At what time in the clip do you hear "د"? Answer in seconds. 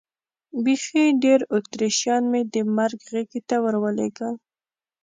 2.53-2.55